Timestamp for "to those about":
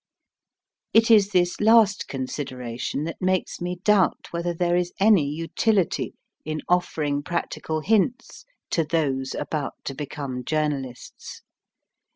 8.71-9.75